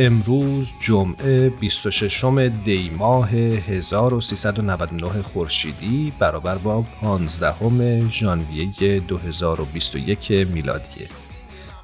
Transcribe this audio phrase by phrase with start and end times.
[0.00, 2.24] امروز جمعه 26
[2.64, 11.08] دی ماه 1399 خورشیدی برابر با 15 ژانویه 2021 میلادیه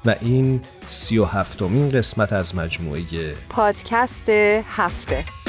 [0.05, 3.01] و این 37 مین قسمت از مجموعه
[3.49, 5.44] پادکست هفته.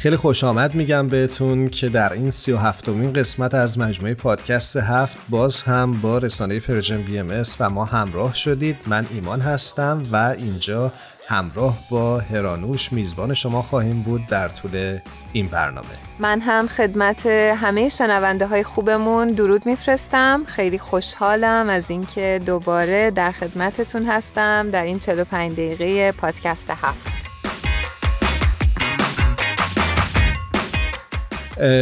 [0.00, 4.76] خیلی خوش آمد میگم بهتون که در این سی و هفتمین قسمت از مجموعه پادکست
[4.76, 8.76] هفت باز هم با رسانه پرژن بی ام و ما همراه شدید.
[8.86, 10.92] من ایمان هستم و اینجا
[11.28, 14.98] همراه با هرانوش میزبان شما خواهیم بود در طول
[15.32, 15.88] این برنامه.
[16.18, 20.42] من هم خدمت همه شنونده های خوبمون درود میفرستم.
[20.46, 27.29] خیلی خوشحالم از اینکه دوباره در خدمتتون هستم در این 45 دقیقه پادکست هفت.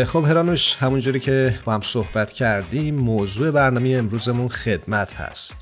[0.06, 5.54] خب هرانوش همونجوری که با هم صحبت کردیم موضوع برنامه امروزمون خدمت هست.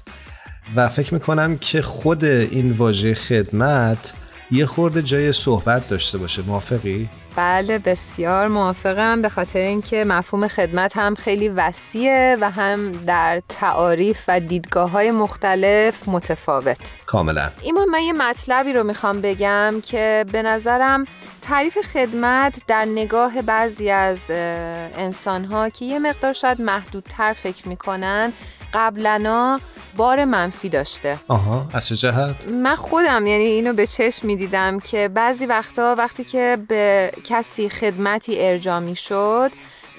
[0.77, 4.13] و فکر می‌کنم که خود این واژه خدمت
[4.51, 10.97] یه خورده جای صحبت داشته باشه موافقی؟ بله بسیار موافقم به خاطر اینکه مفهوم خدمت
[10.97, 18.01] هم خیلی وسیعه و هم در تعاریف و دیدگاه های مختلف متفاوت کاملا ایما من
[18.01, 21.05] یه مطلبی رو می‌خوام بگم که به نظرم
[21.43, 28.33] تعریف خدمت در نگاه بعضی از انسان ها که یه مقدار شاید محدودتر فکر می‌کنن
[28.77, 29.61] قبلنا
[29.97, 31.19] بار منفی داشته.
[31.29, 36.59] آها از جهت؟ من خودم یعنی اینو به چشم می‌دیدم که بعضی وقتا وقتی که
[36.69, 39.51] به کسی خدمتی ارجا می‌شد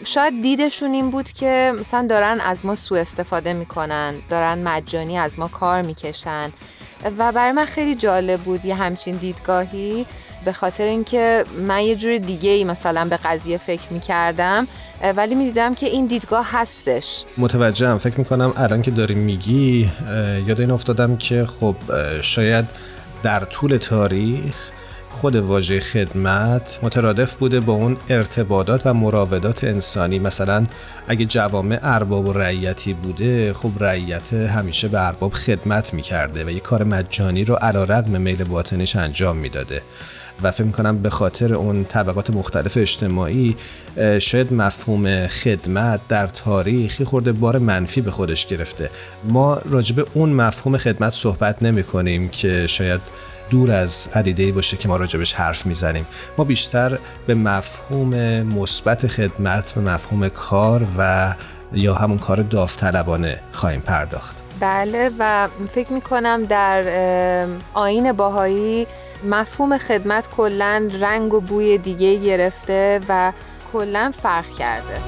[0.03, 5.39] شاید دیدشون این بود که مثلا دارن از ما سوء استفاده می‌کنن دارن مجانی از
[5.39, 6.51] ما کار می‌کشن.
[7.17, 10.05] و برای من خیلی جالب بود یه همچین دیدگاهی.
[10.45, 14.67] به خاطر اینکه من یه جور دیگه ای مثلا به قضیه فکر می‌کردم
[15.15, 17.23] ولی می‌دیدم که این دیدگاه هستش.
[17.37, 17.97] متوجهم.
[17.97, 19.91] فکر می‌کنم الان که داری میگی
[20.47, 21.75] یاد این افتادم که خب
[22.21, 22.65] شاید
[23.23, 24.55] در طول تاریخ
[25.09, 30.19] خود واژه خدمت مترادف بوده با اون ارتباطات و مراودات انسانی.
[30.19, 30.65] مثلا
[31.07, 36.59] اگه جوامع ارباب و رعیتی بوده خب رعیت همیشه به ارباب خدمت می‌کرده و یه
[36.59, 39.81] کار مجانی رو علا رقم میل باطنش انجام می‌داده.
[40.43, 43.57] و فکر می‌کنم به خاطر اون طبقات مختلف اجتماعی
[44.19, 48.89] شاید مفهوم خدمت در تاریخی خورده بار منفی به خودش گرفته.
[49.23, 53.01] ما راجب اون مفهوم خدمت صحبت نمی کنیم که شاید
[53.49, 56.07] دور از پدیده باشه که ما راجبش حرف می‌زنیم.
[56.37, 61.33] ما بیشتر به مفهوم مثبت خدمت و مفهوم کار و
[61.73, 64.35] یا همون کار داوطلبانه خواهیم پرداخت.
[64.59, 66.83] بله و فکر می‌کنم در
[67.73, 68.87] آین باهایی
[69.23, 73.33] مفهوم خدمت کلا رنگ و بوی دیگه گرفته و
[73.73, 75.01] کلا فرق کرده.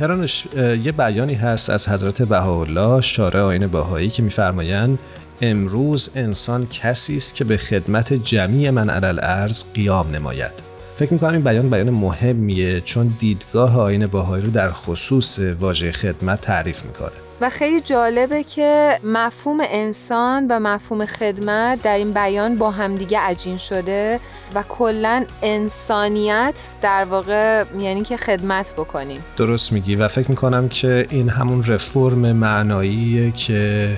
[0.00, 4.98] هرانش یه بیانی هست از حضرت بهاءالله شارع آین بهایی که میفرمایند
[5.40, 10.71] امروز انسان کسی است که به خدمت جمعی من علل ارز قیام نماید.
[10.96, 16.40] فکر می‌کنم این بیان بیان مهمیه چون دیدگاه آین باهایی رو در خصوص واژه خدمت
[16.40, 17.12] تعریف می‌کنه.
[17.40, 23.58] و خیلی جالبه که مفهوم انسان و مفهوم خدمت در این بیان با همدیگه عجین
[23.58, 24.20] شده
[24.54, 29.20] و کلا انسانیت در واقع یعنی که خدمت بکنیم.
[29.36, 33.88] درست میگی و فکر می‌کنم که این همون رفرم معناییه که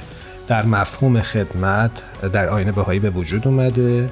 [0.48, 1.90] در مفهوم خدمت
[2.32, 4.10] در آینه بهایی به وجود اومده.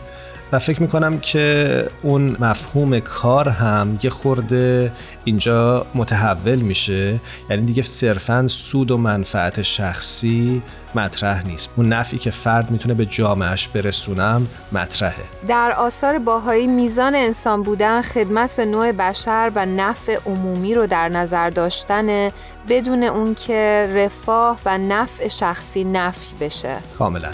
[0.53, 4.93] و فکر می‌کنم که اون مفهوم کار هم یه خورده
[5.25, 7.21] اینجا متحول میشه.
[7.51, 10.63] یعنی دیگه صرفا سود و منفعت شخصی
[10.95, 11.71] مطرح نیست.
[11.77, 15.25] اون نفعی که فرد می‌تونه به جامعش برسونم مطرحه.
[15.49, 21.09] در آثار باهایی میزان انسان بودن خدمت به نوع بشر و نفع عمومی رو در
[21.09, 22.31] نظر داشتن
[22.69, 26.77] بدون اون که رفاه و نفع شخصی نفی بشه.
[26.99, 27.31] کاملا.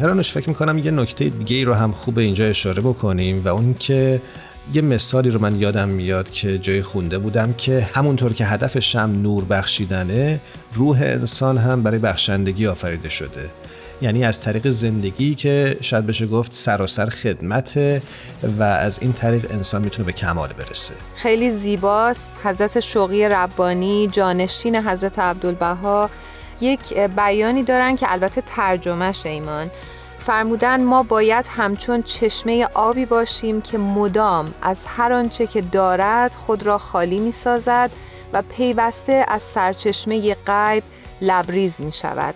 [0.00, 3.74] هرانوش فکر می‌کنم یه نکته دیگه ای رو هم خوب اینجا اشاره بکنیم و اون
[3.74, 4.22] که
[4.74, 9.18] یه مثالی رو من یادم میاد که جای خونده بودم که همونطور که هدف شم
[9.22, 10.40] نور بخشیدنه
[10.74, 13.50] روح انسان هم برای بخشندگی آفریده شده.
[14.02, 18.02] یعنی از طریق زندگی که شاید بشه گفت سراسر خدمت
[18.58, 20.94] و از این طریق انسان می‌تونه به کمال برسه.
[21.14, 22.32] خیلی زیباست.
[22.44, 26.10] حضرت شوقی ربانی جانشین حضرت عبدالبها
[26.60, 29.70] یک بیانی دارن که البته ترجمهش ایمان.
[30.18, 36.62] فرمودن ما باید همچون چشمه آبی باشیم که مدام از هر آنچه که دارد خود
[36.62, 37.90] را خالی می سازد
[38.32, 40.82] و پیوسته از سرچشمه غیب
[41.20, 42.34] لبریز می شود.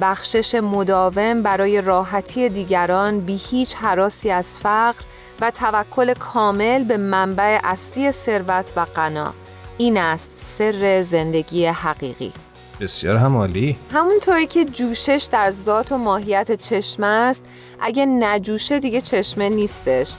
[0.00, 5.02] بخشش مداوم برای راحتی دیگران بی هیچ حراسی از فقر
[5.40, 9.34] و توکل کامل به منبع اصلی ثروت و غنا.
[9.78, 12.32] این است سر زندگی حقیقی.
[12.80, 17.44] بسیار هم عالی همونطوری که جوشش در ذات و ماهیت چشم است
[17.80, 20.14] اگه نجوشه دیگه چشمه نیستش.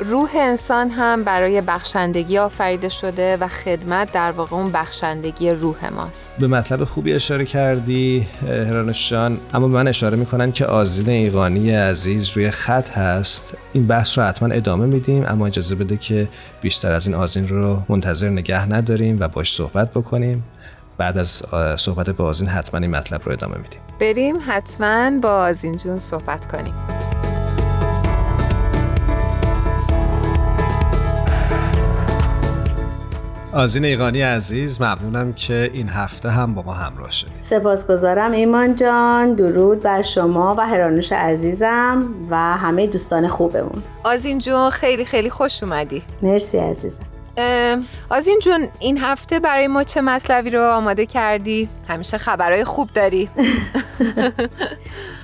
[0.00, 6.32] روح انسان هم برای بخشندگی آفریده شده و خدمت در واقع اون بخشندگی روح ماست.
[6.38, 12.50] به مطلب خوبی اشاره کردی هرانشان اما من اشاره می‌کنم که آزین ایقانی عزیز روی
[12.50, 13.54] خط هست.
[13.72, 16.28] این بحث رو حتما ادامه میدیم اما اجازه بده که
[16.62, 20.44] بیشتر از این آزین رو منتظر نگه نداریم و باش صحبت بکنیم.
[21.00, 21.42] بعد از
[21.76, 23.80] صحبت با آزین حتما این مطلب رو ادامه میدیم.
[24.00, 26.74] بریم حتما با آزین جون صحبت کنیم.
[33.52, 37.32] آزین ایقانی عزیز ممنونم که این هفته هم با ما همراه شدید.
[37.40, 43.82] سپاسگزارم ایمان جان درود بر شما و هرانوش عزیزم و همه دوستان خوبمون.
[44.04, 46.02] آزین جون خیلی خیلی خوش اومدی.
[46.22, 47.02] مرسی عزیزم.
[48.10, 53.28] آزین جون این هفته برای ما چه مطلبی رو آماده کردی؟ همیشه خبرهای خوب داری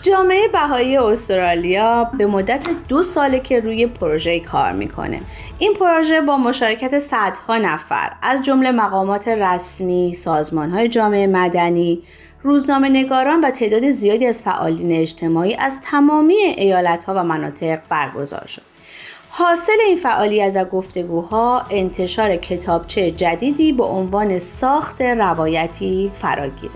[0.03, 5.21] جامعه بهایی استرالیا به مدت دو ساله که روی پروژه کار می‌کنه
[5.59, 12.03] این پروژه با مشارکت صدها نفر از جمله مقامات رسمی، سازمانهای جامعه مدنی،
[12.43, 18.76] روزنامه نگاران و تعداد زیادی از فعالین اجتماعی از تمامی ایالتها و مناطق برگزار شد.
[19.39, 26.73] حاصل این فعالیت و گفتگوها انتشار کتابچه جدیدی به عنوان ساخت روایتی فراگیره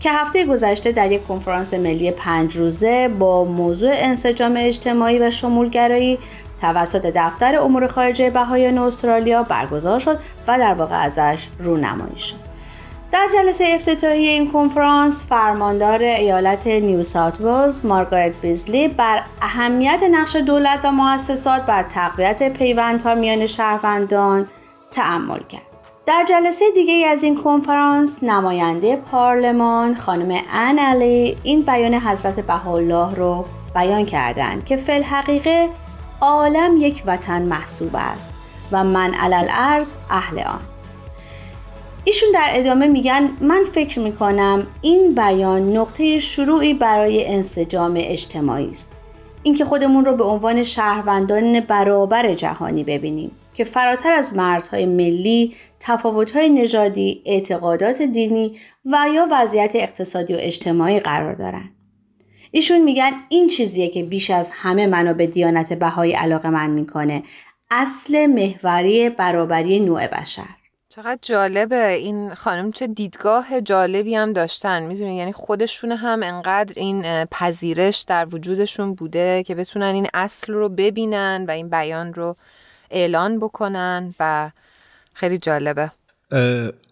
[0.00, 6.18] که هفته گذشته در یک کنفرانس ملی پنج روزه با موضوع انسجام اجتماعی و شمولگرایی
[6.60, 10.18] توسط دفتر امور خارجه بهایان استرالیا برگزار شد
[10.48, 12.53] و در واقع ازش رونمایی شد.
[13.14, 20.36] در جلسه افتتاحی این کنفرانس فرماندار ایالت نیو ساوت ولز مارگارت بیزلی بر اهمیت نقش
[20.36, 24.48] دولت و مؤسسات بر تقویت پیوندها میان شهروندان
[24.90, 25.62] تأمل کرد.
[26.06, 33.14] در جلسه دیگه از این کنفرانس نماینده پارلمان خانم ان علی این بیان حضرت بهاءالله
[33.14, 33.44] رو
[33.74, 35.68] بیان کردند که فل حقیقه
[36.20, 38.30] عالم یک وطن محسوب است
[38.72, 40.73] و من علل ارز اهل آن
[42.04, 48.92] ایشون در ادامه میگن من فکر می‌کنم این بیان نقطه شروعی برای انسجام اجتماعی است
[49.42, 56.48] اینکه خودمون رو به عنوان شهروندان برابر جهانی ببینیم که فراتر از مرزهای ملی، تفاوتهای
[56.48, 61.70] نژادی، اعتقادات دینی و یا وضعیت اقتصادی و اجتماعی قرار دارن.
[62.50, 67.22] ایشون میگن این چیزیه که بیش از همه منو به دیانت بهایی علاقه من می‌کنه.
[67.70, 70.63] اصل محوری برابری نوع بشر.
[70.96, 71.88] چقدر جالبه.
[71.92, 74.82] این خانم چه دیدگاه جالبی هم داشتن.
[74.82, 80.68] می‌دونی یعنی خودشون هم انقدر این پذیرش در وجودشون بوده که بتونن این اصل رو
[80.68, 82.36] ببینن و این بیان رو
[82.90, 84.50] اعلان بکنن و
[85.12, 85.90] خیلی جالبه.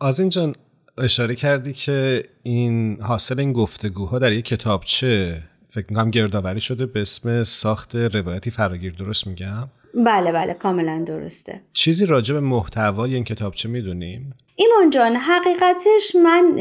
[0.01, 0.53] آزین جان
[0.99, 7.01] اشاره کردی که این حاصل این گفتگوها در یک کتابچه فکر می‌کنم گردآوری شده به
[7.01, 9.69] اسم ساخت روایتی فراگیر درست میگم.
[9.95, 11.61] بله بله کاملا درسته.
[11.73, 16.57] چیزی راجع به محتوای این کتابچه می‌دونیم ایمان جان حقیقتش من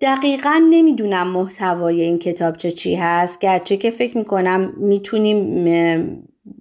[0.00, 3.40] دقیقا نمی‌دونم محتوای این کتابچه چی هست.
[3.40, 5.64] گرچه که فکر می‌کنم می‌تونیم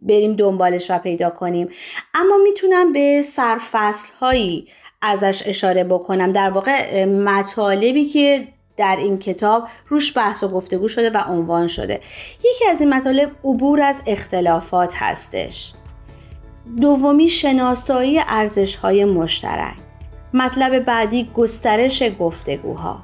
[0.01, 1.68] بریم دنبالش و پیدا کنیم.
[2.13, 4.68] اما می‌تونم به سرفصل هایی
[5.01, 6.32] ازش اشاره بکنم.
[6.32, 12.00] در واقع مطالبی که در این کتاب روش بحث و گفتگو شده و عنوان شده.
[12.39, 15.74] یکی از این مطالب عبور از اختلافات هستش.
[16.82, 19.75] دومی شناسایی ارزش های مشترک.
[20.34, 23.03] مطلب بعدی گسترش گفتگوها.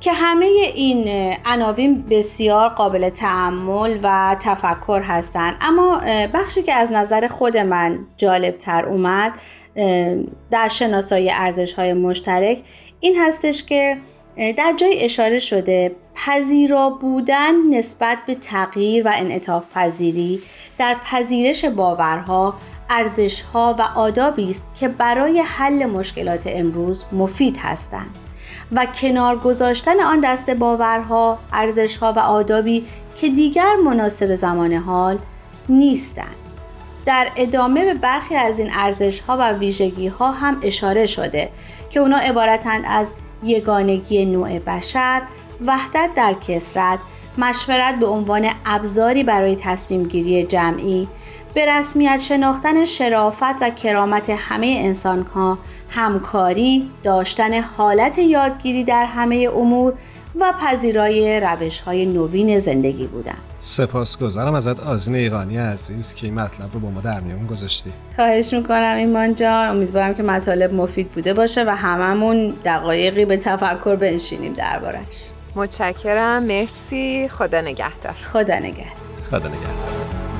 [0.00, 6.00] که همه این عناوین بسیار قابل تعمل و تفکر هستند اما
[6.34, 9.32] بخشی که از نظر خود من جالب تر اومد
[10.50, 12.62] در شناسایی ارزش های مشترک
[13.00, 13.98] این هستش که
[14.36, 20.42] در جای اشاره شده پذیرا بودن نسبت به تغییر و انعطاف پذیری
[20.78, 22.54] در پذیرش باورها
[22.90, 28.10] ارزشها و آدابی است که برای حل مشکلات امروز مفید هستند
[28.72, 35.18] و کنار گذاشتن آن دست باورها، ارزشها و آدابی که دیگر مناسب زمان حال
[35.68, 36.36] نیستند.
[37.06, 41.48] در ادامه به برخی از این ارزش ها و ویژگی ها هم اشاره شده
[41.90, 43.12] که اونا عبارتند از
[43.42, 45.22] یگانگی نوع بشر،
[45.66, 46.98] وحدت در کسرت،
[47.38, 51.08] مشورت به عنوان ابزاری برای تصمیم گیری جمعی،
[51.54, 55.58] به رسمیت شناختن شرافت و کرامت همه انسان ها
[55.90, 59.92] همکاری، داشتن حالت یادگیری در همه امور
[60.40, 63.38] و پذیرای روش های نوین زندگی بودن.
[63.66, 67.92] سپاسگزارم ازت آزین ایقانی عزیز که این مطلب رو با ما در میون گذاشتی.
[68.16, 69.68] خواهش می‌کنم ایمان جان.
[69.68, 76.42] امیدوارم که مطالب مفید بوده باشه و هممون دقایقی به تفکر بنشینیم دربارش متشکرم.
[76.42, 77.28] مرسی.
[77.28, 78.12] خدا نگهدار.
[78.32, 78.84] خدا نگهدار.
[79.30, 80.35] خدا نگهدار.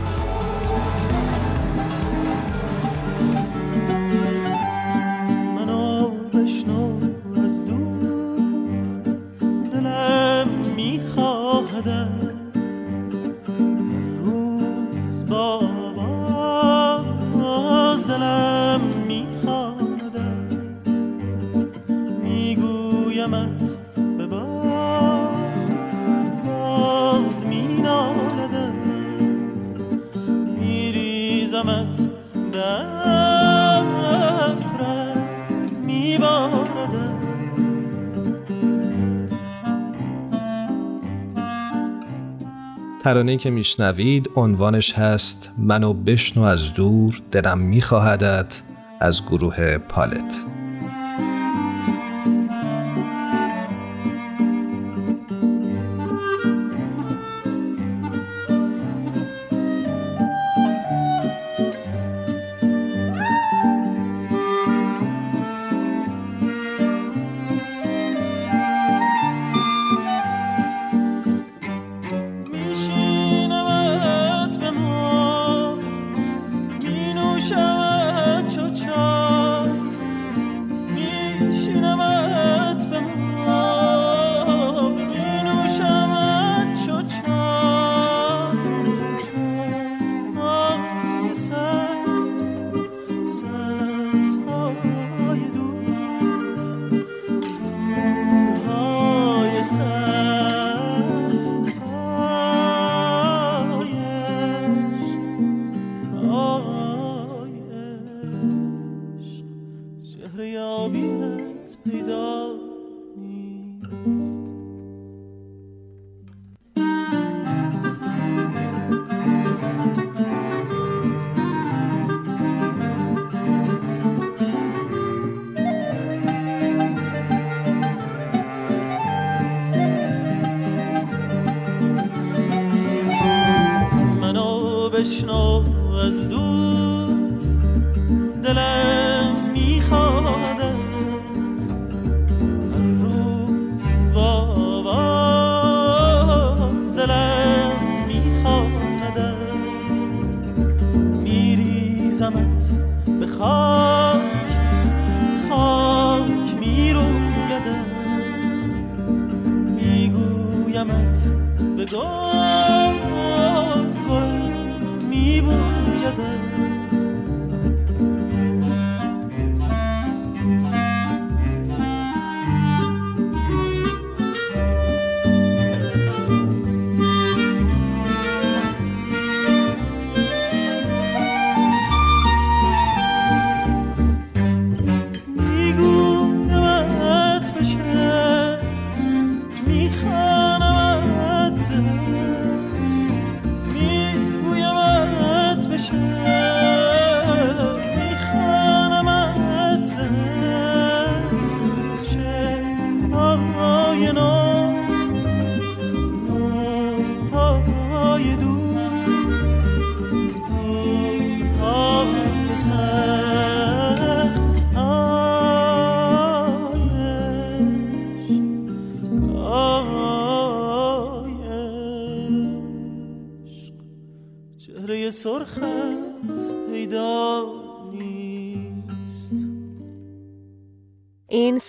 [43.07, 48.63] ترانه که میشنوید عنوانش هست منو بشنو از دور دلم میخواهدت
[49.01, 50.45] از گروه پالت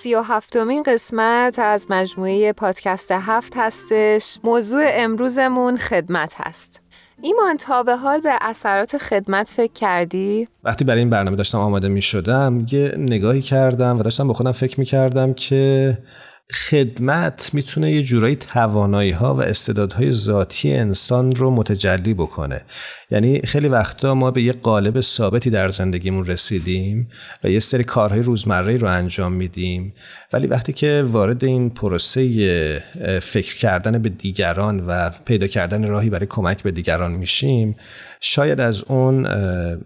[0.08, 6.82] سی و هفتمین قسمت از مجموعه پادکست هفت هستش موضوع امروزمون خدمت هست
[7.22, 11.88] ایمان تا به حال به اثرات خدمت فکر کردی؟ وقتی برای این برنامه داشتم آماده
[11.88, 15.98] می شدم یه نگاهی کردم و داشتم به خودم فکر می کردم که
[16.54, 22.62] خدمت می‌تونه یه جورایی توانایی ها و استعدادهای ذاتی انسان رو متجلی بکنه.
[23.12, 27.10] یعنی خیلی وقتا ما به یه قالب ثابتی در زندگیمون رسیدیم
[27.44, 29.94] و یه سری کارهای روزمره رو انجام میدیم.
[30.34, 32.84] ولی وقتی که وارد این پروسه
[33.22, 37.76] فکر کردن به دیگران و پیدا کردن راهی برای کمک به دیگران میشیم
[38.22, 39.28] شاید از اون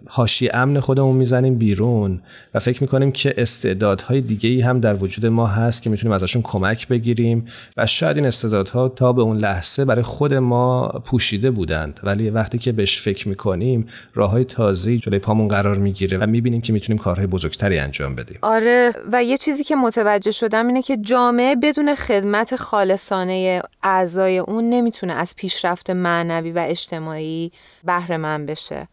[0.10, 2.22] هاشی امن خودمون می‌زنیم بیرون
[2.54, 6.42] و فکر می‌کنیم که استعدادهای دیگه ای هم در وجود ما هست که می‌تونیم ازشون
[6.52, 12.00] کمک بگیریم و شاید این استعدادها تا به اون لحظه برای خود ما پوشیده بودند.
[12.04, 16.62] ولی وقتی که بهش فکر می‌کنیم راه های تازه جلوی پامون قرار می‌گیره و می‌بینیم
[16.62, 18.40] که می‌تونیم کارهای بزرگتری انجام بدیم.
[18.42, 24.70] آره و یه چیزی که متوجه شدم اینه که جامعه بدون خدمت خالصانه اعضای اون
[24.70, 27.52] نمی‌تونه از پیشرفت معنوی و اجتماعی
[27.84, 28.88] بهره من بشه.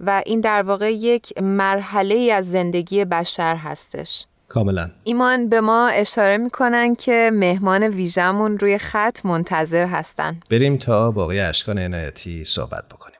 [0.00, 4.26] و این در واقع یک مرحله از زندگی بشر هستش.
[4.48, 4.90] کاملا.
[5.04, 10.40] ایمان به ما اشاره می‌کنن که مهمان ویژمون روی خط منتظر هستن.
[10.50, 13.15] بریم تا باقی اشکان عنایتی صحبت بکنیم.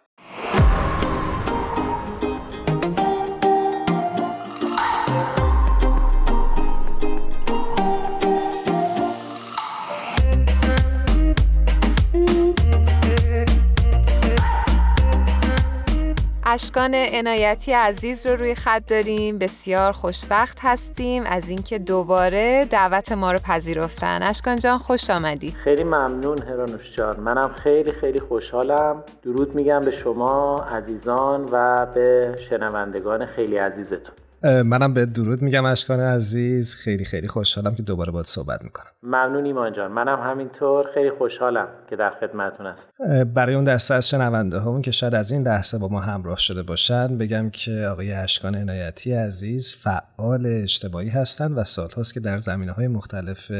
[16.48, 19.38] اشکان عنایتی عزیز رو روی خط داریم.
[19.38, 24.22] بسیار خوشوقت هستیم از اینکه دوباره دعوت ما رو پذیرفتن.
[24.22, 25.50] اشکان جان خوش آمدی.
[25.50, 27.20] خیلی ممنون هرانوش جان.
[27.20, 29.04] منم خیلی خیلی خوشحالم.
[29.22, 34.14] درود میگم به شما عزیزان و به شنوندگان خیلی عزیزتون.
[34.46, 36.74] منم به درود میگم اشکان عزیز.
[36.74, 38.90] خیلی خیلی خوشحالم که دوباره باید صحبت می‌کنم.
[39.02, 39.92] ممنون ایمان جان.
[39.92, 42.88] منم همینطور خیلی خوشحالم که در خدمتتون هست
[43.34, 46.62] برای اون دسته از شنونده همون که شاید از این دسته با ما همراه شده
[46.62, 52.72] باشن بگم که آقای اشکان عنایتی عزیز فعال اجتماعی هستند و سالهاست که در زمینه
[52.72, 53.52] های مختلف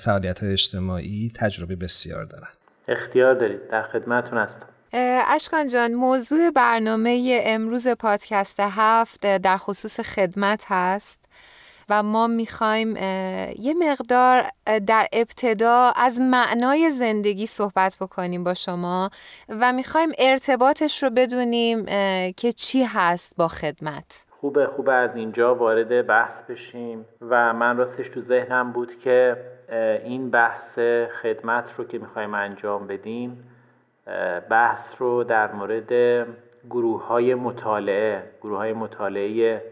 [0.00, 2.48] فعالیت های اجتماعی تجربه بسیار دارن.
[2.88, 3.60] اختیار دارید.
[3.70, 4.66] در خدمتتون هستم.
[4.92, 11.24] اشکان جان موضوع برنامه امروز پادکست هفت در خصوص خدمت هست
[11.88, 12.96] و ما می‌خوایم
[13.58, 14.42] یه مقدار
[14.86, 19.10] در ابتدا از معنای زندگی صحبت بکنیم با شما
[19.48, 21.84] و می‌خوایم ارتباطش رو بدونیم
[22.36, 24.24] که چی هست با خدمت.
[24.40, 29.36] خوبه خوبه از اینجا وارد بحث بشیم و من راستش تو ذهنم بود که
[30.04, 30.78] این بحث
[31.22, 33.49] خدمت رو که می‌خوایم انجام بدیم
[34.50, 35.92] بحث رو در مورد
[36.70, 39.62] گروه های مطالعه گروه های مطالعه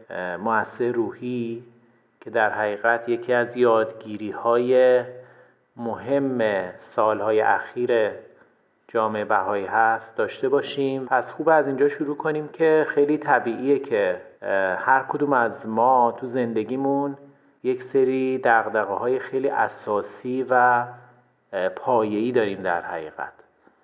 [0.44, 1.64] مؤثر روحی
[2.20, 5.02] که در حقیقت یکی از یادگیری های
[5.76, 8.10] مهم سالهای اخیر
[8.88, 11.06] جامعه بهایی هست داشته باشیم.
[11.06, 14.20] پس خوب از اینجا شروع کنیم که خیلی طبیعیه که
[14.78, 17.16] هر کدوم از ما تو زندگیمون
[17.62, 20.84] یک سری دقدقه های خیلی اساسی و
[21.76, 23.37] پایه‌ای داریم در حقیقت.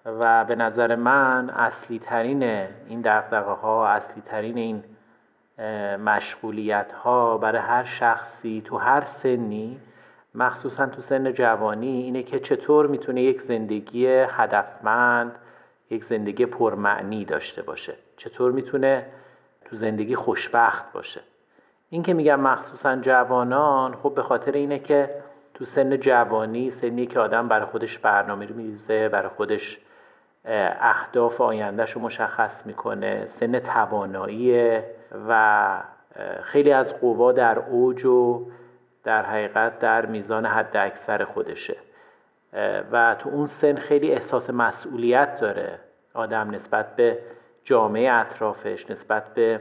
[0.04, 2.42] و به نظر من اصلی ترین
[2.88, 4.84] این دقدقه ها اصلی ترین این
[5.98, 9.80] مشغولیت ها برای هر شخصی تو هر سنی
[10.34, 15.32] مخصوصا تو سن جوانی اینه که چطور می‌تونه یک زندگی هدفمند
[15.90, 17.94] یک زندگی پرمعنی داشته باشه.
[18.16, 19.06] چطور می‌تونه
[19.64, 21.20] تو زندگی خوشبخت باشه.
[21.90, 25.10] این که میگم مخصوصا جوانان خب به خاطر اینه که
[25.54, 29.80] تو سن جوانی سنی که آدم برای خودش برنامه رو میریزه برای خودش
[30.44, 34.78] اهداف آیندهش رو مشخص می‌کنه سن توانایی
[35.28, 35.82] و
[36.42, 38.46] خیلی از قوا در اوج و
[39.04, 41.76] در حقیقت در میزان حد اکثر خودشه.
[42.92, 45.78] و تو اون سن خیلی احساس مسئولیت داره
[46.14, 47.18] آدم نسبت به
[47.64, 49.60] جامعه اطرافش نسبت به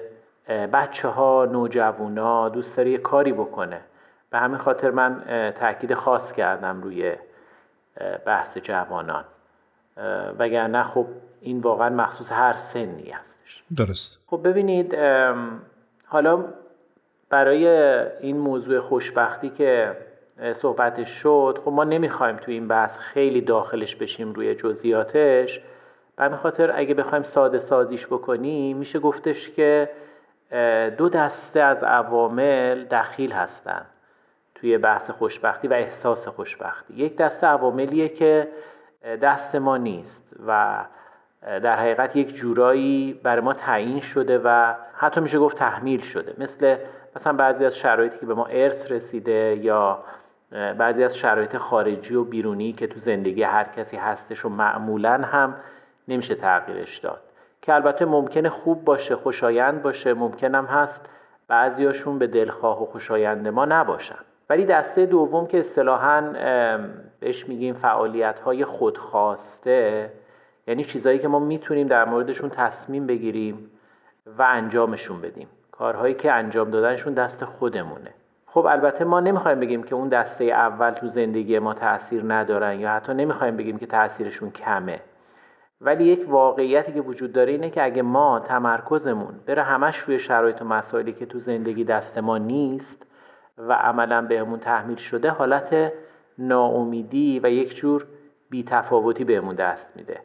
[0.73, 3.81] بچه ها نوجوانا دوست داره یه کاری بکنه.
[4.29, 5.23] به همین خاطر من
[5.59, 7.15] تاکید خاص کردم روی
[8.25, 9.23] بحث جوانان.
[10.39, 11.05] وگرنه خب
[11.41, 13.63] این واقعا مخصوص هر سنی هستش.
[13.77, 14.23] درست.
[14.27, 14.95] خب ببینید
[16.05, 16.45] حالا
[17.29, 17.67] برای
[18.19, 19.97] این موضوع خوشبختی که
[20.53, 25.61] صحبتش شد خب ما نمی‌خوایم تو این بحث خیلی داخلش بشیم روی جزئیاتش.
[26.17, 29.89] به خاطر اگه بخوایم ساده سازیش بکنیم میشه گفتش که
[30.97, 33.85] دو دسته از عوامل دخیل هستن
[34.55, 36.93] توی بحث خوشبختی و احساس خوشبختی.
[36.93, 38.47] یک دسته عواملیه که
[39.03, 40.77] دست ما نیست و
[41.41, 46.33] در حقیقت یک جورایی برای ما تعیین شده و حتی میشه گفت تحمیل شده.
[46.37, 46.77] مثل
[47.15, 50.03] مثلا بعضی از شرایطی که به ما ارث رسیده یا
[50.51, 55.55] بعضی از شرایط خارجی و بیرونی که تو زندگی هر کسی هستش و معمولا هم
[56.07, 57.21] نمیشه تغییرش داد.
[57.61, 61.09] که البته ممکنه خوب باشه خوشایند باشه ممکنم هست
[61.47, 64.19] بعضیاشون به دلخواه و خوشایند ما نباشن.
[64.49, 66.33] ولی دسته دوم که اصطلاحا
[67.23, 70.11] بهش میگیم فعالیت های خودخواسته.
[70.67, 73.71] یعنی چیزهایی که ما می‌تونیم در موردشون تصمیم بگیریم
[74.25, 75.47] و انجامشون بدیم.
[75.71, 78.13] کارهایی که انجام دادنشون دست خودمونه.
[78.45, 82.91] خب البته ما نمی‌خوایم بگیم که اون دسته اول تو زندگی ما تاثیر ندارن یا
[82.91, 84.99] حتی نمی‌خوایم بگیم که تاثیرشون کمه.
[85.81, 90.61] ولی یک واقعیتی که وجود داره اینه که اگه ما تمرکزمون بره همش روی شرایط
[90.61, 93.05] و مسائلی که تو زندگی دست ما نیست
[93.57, 95.93] و عملا بهمون تحمیل شده حالت
[96.37, 98.05] ناامیدی و یک جور
[98.49, 100.19] بیتفاوتی بهمون دست میده.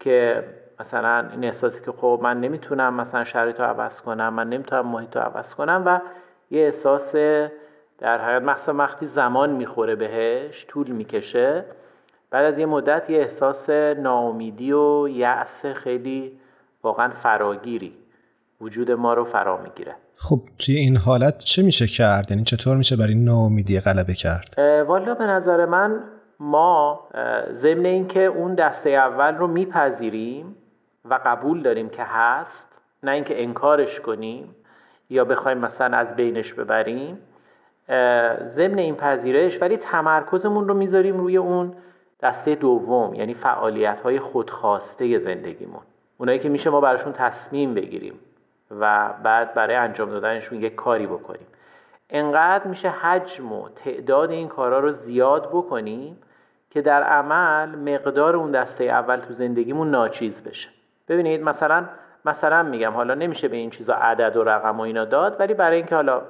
[0.00, 0.44] که
[0.80, 5.16] مثلا این احساسی که خب من نمی‌تونم مثلا شرایط رو عوض کنم من نمی‌تونم محیط
[5.16, 6.00] رو عوض کنم و
[6.50, 7.14] یه احساس
[7.98, 11.64] در حقیقت مخصوصا وقتی زمان می‌خوره بهش طول می‌کشه
[12.30, 16.40] بعد از یه مدت یه احساس ناامیدی و یأس خیلی
[16.82, 17.94] واقعا فراگیری
[18.60, 19.94] وجود ما رو فرا می‌گیره.
[20.16, 24.54] خب توی این حالت چه میشه کرد؟ یعنی چطور میشه برای ناامیدی غلبه کرد؟
[24.88, 26.00] والا به نظر من
[26.40, 27.00] ما
[27.52, 30.56] ضمن اینکه اون دسته اول رو میپذیریم
[31.04, 32.68] و قبول داریم که هست
[33.02, 34.56] نه اینکه انکارش کنیم
[35.10, 37.18] یا بخوایم مثلا از بینش ببریم
[38.44, 41.74] ضمن این پذیرش ولی تمرکزمون رو می‌ذاریم روی اون
[42.22, 45.82] دسته دوم یعنی فعالیت های خودخواسته زندگیمون.
[46.18, 48.14] اونایی که میشه ما براشون تصمیم بگیریم.
[48.70, 51.46] و بعد برای انجام دادنشون یک کاری بکنیم.
[52.10, 56.18] انقدر میشه حجم و تعداد این کارا رو زیاد بکنیم
[56.70, 60.68] که در عمل مقدار اون دسته اول تو زندگیمون ناچیز بشه.
[61.08, 61.84] ببینید مثلا
[62.24, 65.76] مثلا میگم حالا نمیشه به این چیزا عدد و رقم و اینا داد ولی برای
[65.76, 66.22] اینکه حالا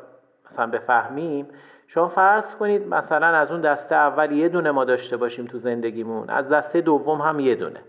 [0.46, 1.48] مثلا بفهمیم
[1.86, 6.30] شما فرض کنید مثلا از اون دسته اول یه دونه ما داشته باشیم تو زندگیمون
[6.30, 7.80] از دسته دوم هم یه دونه.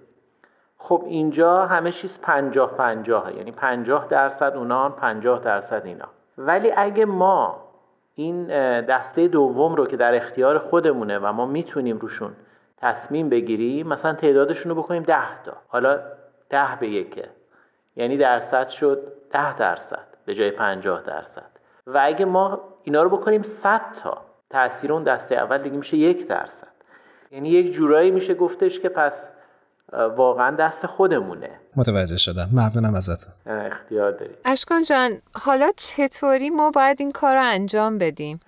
[0.83, 6.07] خب اینجا همه چیز پنجاه پنجاه یعنی پنجاه درصد اونان پنجاه درصد اینا.
[6.37, 7.63] ولی اگه ما
[8.15, 8.47] این
[8.81, 12.31] دسته دوم رو که در اختیار خودمونه و ما می‌تونیم روشون
[12.77, 15.53] تصمیم بگیریم مثلا تعدادشون رو بکنیم ده تا.
[15.67, 15.99] حالا
[16.49, 17.29] ده به یکه.
[17.95, 21.51] یعنی درصد شد ده درصد به جای پنجاه درصد.
[21.87, 24.17] و اگه ما اینا رو بکنیم 100 تا
[24.49, 26.67] تاثیر اون دسته اول دیگه میشه یک درصد.
[27.31, 29.29] یعنی یک جورایی میشه گفتش که پس
[29.91, 31.49] واقعا دست خودمونه.
[31.75, 32.49] متوجه شدم.
[32.53, 38.39] ممنونم ازت اختیار داری اشکان جان حالا چطوری ما باید این کار رو انجام بدیم؟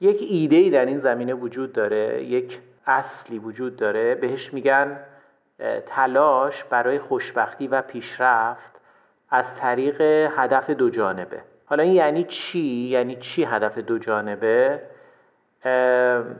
[0.00, 4.14] یک ایده ای در این زمینه وجود داره یک اصلی وجود داره.
[4.14, 4.96] بهش میگن
[5.86, 8.70] تلاش برای خوشبختی و پیشرفت
[9.30, 10.00] از طریق
[10.36, 11.40] هدف دو جانبه.
[11.66, 14.80] حالا این یعنی چی؟ یعنی چی هدف دو جانبه؟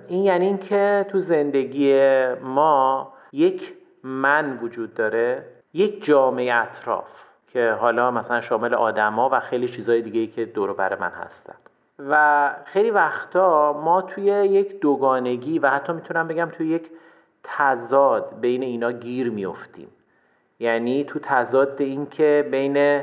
[0.09, 1.99] این یعنی اینکه تو زندگی
[2.35, 3.73] ما یک
[4.05, 10.27] من وجود داره یک جامعه اطراف که حالا مثلا شامل آدما و خیلی چیزهای دیگه
[10.27, 11.55] که دور بر من هستن.
[11.99, 16.91] و خیلی وقتا ما توی یک دوگانگی و حتی می‌تونم بگم توی یک
[17.43, 19.89] تضاد بین اینا گیر میفتیم.
[20.59, 23.03] یعنی تو تضاد این که بین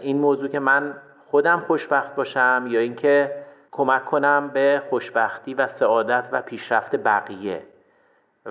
[0.00, 0.94] این موضوع که من
[1.30, 3.32] خودم خوشبخت باشم یا اینکه
[3.72, 7.62] کمک کنم به خوشبختی و سعادت و پیشرفت بقیه.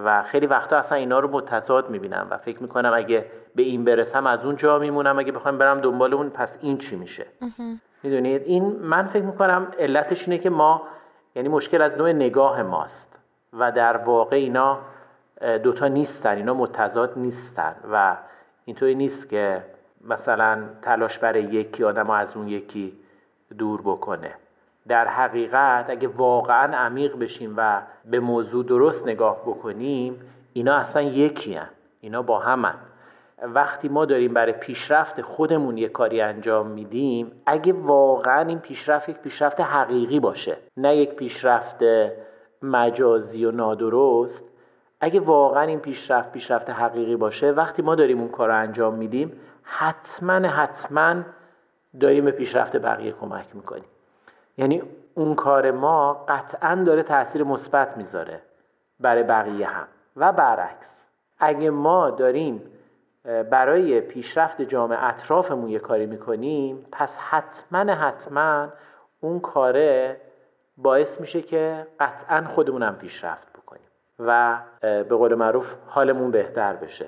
[0.05, 4.27] و خیلی وقتا اصلا اینا رو متضاد می‌بینم و فکر می‌کنم اگه به این برسم
[4.27, 7.25] از اون جا میمونم اگه بخوام برم دنبال اون پس این چی میشه؟
[8.03, 10.81] می‌دونید این من فکر می‌کنم علتش اینه که ما
[11.35, 13.19] یعنی مشکل از نوع نگاه ماست
[13.53, 14.79] و در واقع اینا
[15.63, 18.17] دوتا نیستن اینا متضاد نیستن و
[18.65, 19.63] اینطوری نیست که
[20.07, 22.93] مثلا تلاش برای یکی آدم از اون یکی
[23.57, 24.31] دور بکنه.
[24.87, 30.21] در حقیقت اگه واقعا عمیق بشیم و به موضوع درست نگاه بکنیم
[30.53, 31.69] اینا اصلا یکی هن.
[32.01, 32.75] اینا با همن
[33.41, 39.17] وقتی ما داریم برای پیشرفت خودمون یه کاری انجام میدیم اگه واقعا این پیشرفت یک
[39.17, 41.79] پیشرفت حقیقی باشه نه یک پیشرفت
[42.61, 44.43] مجازی و نادرست
[44.99, 49.31] اگه واقعا این پیشرفت پیشرفت حقیقی باشه وقتی ما داریم اون کار انجام میدیم
[49.63, 51.15] حتما حتما
[51.99, 53.85] داریم به پیشرفت بقیه کمک می‌کنیم
[54.57, 58.41] یعنی اون کار ما قطعا داره تاثیر مثبت می‌ذاره
[58.99, 59.87] برای بقیه هم.
[60.15, 61.05] و برعکس
[61.39, 62.61] اگه ما داریم
[63.49, 68.69] برای پیشرفت جامعه اطرافمون یه کاری می‌کنیم پس حتما حتما
[69.19, 70.21] اون کاره
[70.77, 73.54] باعث میشه که قطعا خودمونم پیشرفت
[74.19, 77.05] و به قول معروف حالمون بهتر بشه.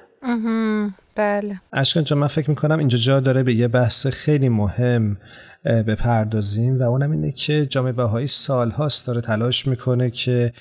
[1.15, 1.61] بله.
[1.73, 5.17] اشکان من فکر می‌کنم اینجا جا داره به یه بحث خیلی مهم
[5.65, 10.53] بپردازیم و اونم اینه که جامعه بهایی سالهاست داره تلاش می‌کنه که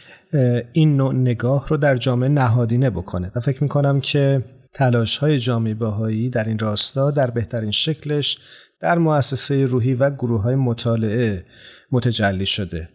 [0.73, 4.43] این نوع نگاه رو در جامعه نهادینه بکنه و فکر می‌کنم که
[4.75, 8.39] تلاش های جامعه بهایی در این راستا در بهترین شکلش
[8.81, 11.45] در مؤسسه روحی و گروه های مطالعه
[11.93, 12.89] متجلی شده.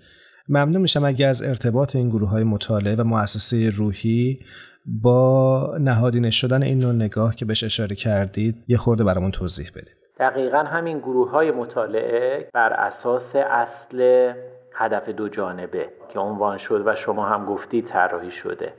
[0.51, 4.39] ممنون میشم اگه از ارتباط این گروه های مطالعه و مؤسسه روحی
[4.85, 9.95] با نهادینه شدن این نوع نگاه که بهش اشاره کردید یه خورده برامون توضیح بدید.
[10.19, 14.31] دقیقا همین گروه های مطالعه بر اساس اصل
[14.73, 18.73] هدف دو جانبه که عنوان شد و شما هم گفتی طراحی شده.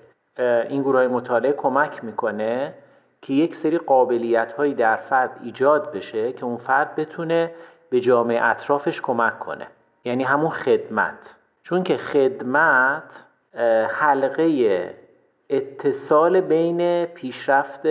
[0.69, 2.75] این گروه های مطالعه کمک می‌کنه
[3.23, 7.51] که یک سری قابلیت هایی در فرد ایجاد بشه که اون فرد بتونه
[7.91, 9.67] به جامعه اطرافش کمک کنه.
[10.05, 11.37] یعنی همون خدمت.
[11.63, 13.25] چون که خدمت
[13.89, 14.95] حلقه
[15.51, 17.83] اتصال بین پیشرفت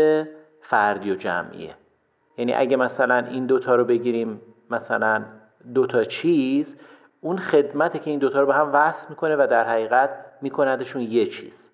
[0.61, 1.75] فردی و جمعیه.
[2.37, 5.23] یعنی اگه مثلا این دوتا رو بگیریم مثلا
[5.73, 6.77] دوتا چیز
[7.21, 10.09] اون خدمته که این دوتا رو به هم وصل می‌کنه و در حقیقت
[10.41, 11.71] میکندشون یه چیز.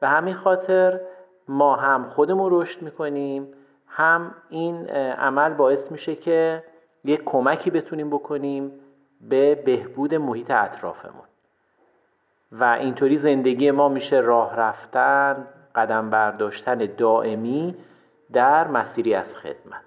[0.00, 1.00] به همین خاطر
[1.48, 3.48] ما هم خودمون رشد می‌کنیم
[3.86, 6.64] هم این عمل باعث میشه که
[7.04, 8.72] یک کمکی بتونیم بکنیم
[9.20, 11.24] به بهبود محیط اطرافمون.
[12.52, 17.74] و اینطوری زندگی ما میشه راه رفتن قدم برداشتن دائمی
[18.32, 19.82] در مسیری از خدمت.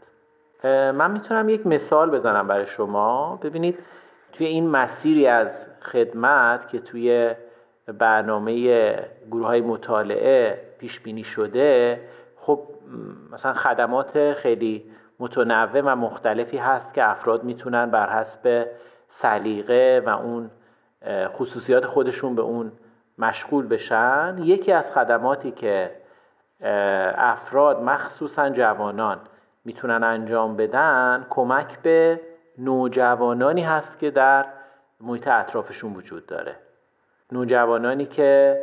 [0.94, 3.40] من می‌تونم یک مثال بزنم برای شما.
[3.44, 3.80] ببینید
[4.34, 7.36] توی این مسیری از خدمت که توی
[7.88, 8.96] برنامه
[9.32, 12.00] گروه های مطالعه پیش بینی شده
[12.36, 12.60] خب
[13.32, 18.68] مثلا خدمات خیلی متنوع و مختلفی هست که افراد می‌تونن بر حسب
[19.08, 20.52] سلیقه و اون
[21.08, 22.72] خصوصیات خودشون به اون
[23.18, 25.92] مشغول بشن یکی از خدماتی که
[27.18, 29.20] افراد مخصوصا جوانان
[29.66, 32.22] می‌تونن انجام بدن کمک به
[32.58, 34.46] نوجوانانی هست که در
[35.02, 36.56] محیط اطرافشون وجود داره.
[37.32, 38.60] نوجوانانی که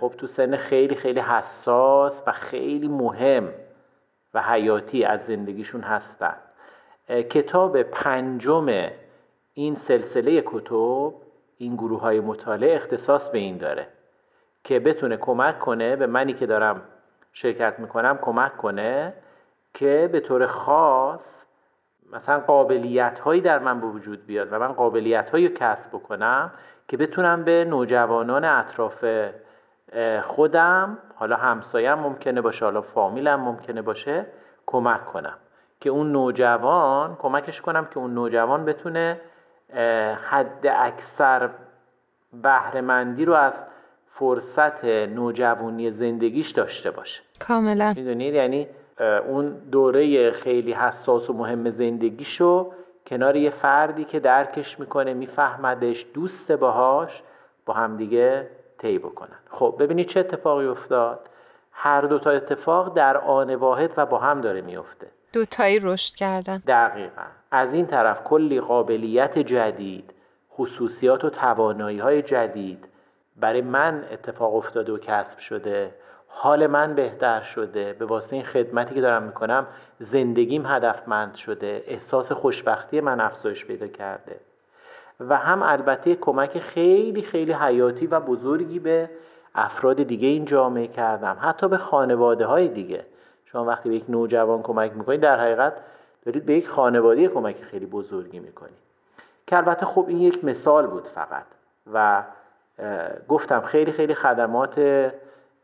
[0.00, 3.48] خب تو سن خیلی خیلی حساس و خیلی مهم
[4.34, 6.36] و حیاتی از زندگیشون هستن.
[7.08, 8.90] کتاب پنجم
[9.54, 11.12] این سلسله کتب
[11.60, 13.86] این گروه های مطالعه اختصاص به این داره
[14.64, 16.82] که بتونه کمک کنه به منی که دارم
[17.32, 19.14] شرکت می‌کنم کمک کنه
[19.74, 21.44] که به طور خاص
[22.12, 26.50] مثلا قابلیت هایی در من به وجود بیاد و من قابلیت هایی کسب بکنم
[26.88, 29.04] که بتونم به نوجوانان اطراف
[30.22, 34.26] خودم حالا همسایم ممکنه باشه حالا فامیلم ممکنه باشه
[34.66, 35.36] کمک کنم.
[35.80, 39.20] که اون نوجوان کمکش کنم که اون نوجوان بتونه
[40.22, 41.50] حد اکثر
[42.42, 43.64] بهرهمندی رو از
[44.06, 47.22] فرصت نوجوانی زندگیش داشته باشه.
[47.40, 47.92] کاملا.
[47.96, 48.68] می‌دونید یعنی
[49.28, 52.72] اون دوره خیلی حساس و مهم زندگیشو
[53.06, 57.22] کنار یه فردی که درکش می‌کنه میفهمدش دوست باهاش
[57.66, 59.38] با همدیگه طی بکنن.
[59.50, 61.20] خب ببینید چه اتفاقی افتاد.
[61.72, 66.62] هر دو تا اتفاق در آن واحد و با هم داره میفته دوتایی رشد کردن.
[66.66, 67.22] دقیقا.
[67.50, 70.10] از این طرف کلی قابلیت جدید
[70.52, 72.84] خصوصیات و توانایی های جدید
[73.36, 75.94] برای من اتفاق افتاده و کسب شده.
[76.28, 77.92] حال من بهتر شده.
[77.92, 79.66] به واسطه این خدمتی که دارم می‌کنم
[79.98, 81.84] زندگیم هدفمند شده.
[81.86, 84.40] احساس خوشبختی من افزایش پیدا کرده.
[85.20, 89.10] و هم البته کمک خیلی خیلی حیاتی و بزرگی به
[89.54, 91.36] افراد دیگه این جامعه کردم.
[91.40, 93.04] حتی به خانواده های دیگه.
[93.52, 95.72] شما وقتی به یک نوجوان کمک می‌کنید در حقیقت
[96.24, 98.78] دارید به یک خانواده کمک خیلی بزرگی می‌کنید.
[99.46, 101.44] که البته خب این یک مثال بود فقط
[101.92, 102.22] و
[103.28, 104.78] گفتم خیلی خیلی خدمات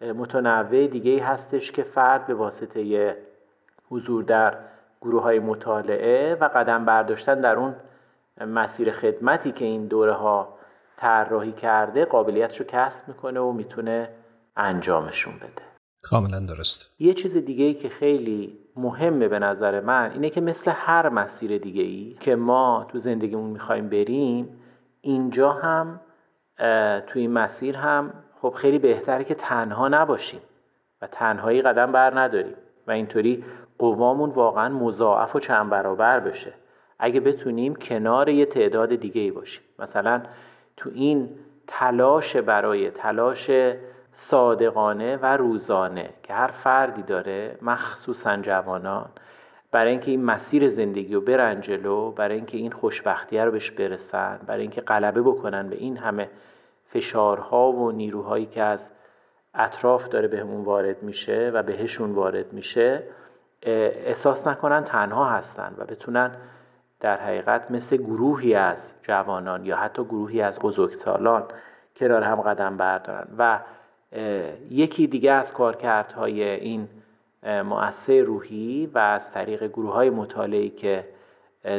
[0.00, 3.16] متنوع دیگه هستش که فرد به واسطه
[3.90, 4.54] حضور در
[5.02, 7.74] گروه های مطالعه و قدم برداشتن در اون
[8.40, 10.48] مسیر خدمتی که این دوره ها
[10.96, 14.08] طراحی کرده قابلیتش رو کسب می‌کنه و می‌تونه
[14.56, 15.65] انجامشون بده.
[16.10, 16.96] کاملا درست.
[16.98, 21.58] یه چیز دیگه ای که خیلی مهمه به نظر من اینه که مثل هر مسیر
[21.58, 24.48] دیگه ای که ما تو زندگیمون می‌خوایم بریم
[25.00, 26.00] اینجا هم
[27.06, 30.40] تو این مسیر هم خب خیلی بهتره که تنها نباشیم
[31.02, 32.54] و تنهایی قدم بر نداریم
[32.86, 33.44] و اینطوری
[33.78, 36.52] قوامون واقعا مضاعف و چند برابر بشه.
[36.98, 39.62] اگه بتونیم کنار یه تعداد دیگه ای باشیم.
[39.78, 40.22] مثلا
[40.76, 41.28] تو این
[41.66, 43.50] تلاش برای تلاش
[44.18, 49.08] صادقانه و روزانه که هر فردی داره مخصوصا جوانان
[49.70, 54.40] برای اینکه این مسیر زندگی رو برن جلو برای اینکه این خوشبختیه رو بهش برسن
[54.46, 56.30] برای اینکه غلبه بکنن به این همه
[56.84, 58.90] فشارها و نیروهایی که از
[59.54, 63.02] اطراف داره بهمون وارد میشه و بهشون وارد میشه
[63.62, 66.30] احساس نکنن تنها هستن و بتونن
[67.00, 71.44] در حقیقت مثل گروهی از جوانان یا حتی گروهی از بزرگسالان
[71.96, 73.28] کنار هم قدم بردارن.
[73.38, 73.60] و
[74.70, 76.88] یکی دیگه از کارکردهای این
[77.42, 81.04] مؤسسه روحی و از طریق گروه های مطالعی که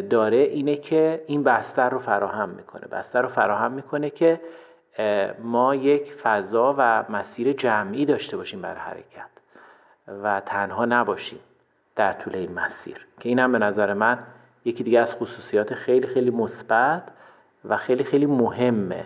[0.10, 2.88] داره اینه که این بستر رو فراهم می‌کنه.
[2.88, 4.42] بستر رو فراهم می‌کنه که
[5.44, 9.30] ما یک فضا و مسیر جمعی داشته باشیم برای حرکت
[10.24, 11.40] و تنها نباشیم
[11.96, 13.08] در طول این مسیر.
[13.20, 14.20] که اینم به نظر من
[14.66, 17.04] یکی دیگه از خصوصیات خیلی خیلی مثبت
[17.66, 19.06] و خیلی خیلی مهمه.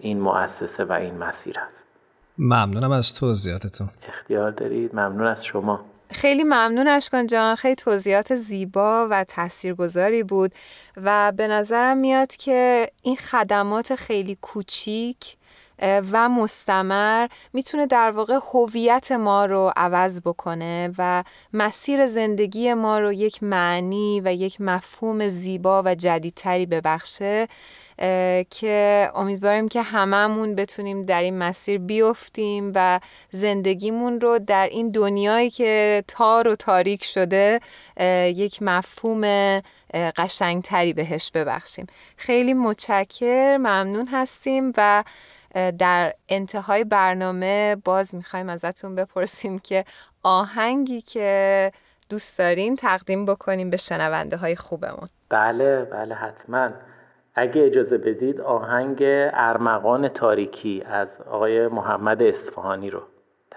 [0.00, 1.84] این مؤسسه و این مسیر هست.
[2.38, 3.88] ممنونم از توضیحاتتون.
[4.08, 4.94] اختیار دارید.
[4.94, 5.80] ممنون از شما.
[6.10, 7.54] خیلی ممنون اشکان جان.
[7.54, 10.52] خیلی توضیحات زیبا و تاثیرگذاری بود
[10.96, 15.37] و به نظرم میاد که این خدمات خیلی کوچیک
[15.82, 23.12] و مستمر می‌تونه در واقع هویت ما رو عوض بکنه و مسیر زندگی ما رو
[23.12, 27.48] یک معنی و یک مفهوم زیبا و جدیدتری ببخشه
[28.50, 35.50] که امیدواریم که هممون بتونیم در این مسیر بیفتیم و زندگیمون رو در این دنیایی
[35.50, 37.60] که تار و تاریک شده
[38.34, 39.60] یک مفهوم
[39.94, 41.86] قشنگتری بهش ببخشیم.
[42.16, 45.04] خیلی متشکر ممنون هستیم و
[45.78, 49.84] در انتهای برنامه باز می‌خوایم ازتون بپرسیم که
[50.22, 51.72] آهنگی که
[52.10, 55.08] دوست دارین تقدیم بکنیم به شنونده های خوبمون.
[55.28, 56.70] بله بله حتما.
[57.34, 58.98] اگه اجازه بدید آهنگ
[59.32, 63.02] ارمغان تاریکی از آقای محمد اصفهانی رو.